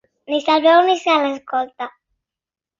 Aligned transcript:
Ni 0.31 0.39
se'l 0.45 0.63
veu 0.63 0.79
ni 0.87 0.95
se 1.03 1.19
l'escolta. 1.27 1.91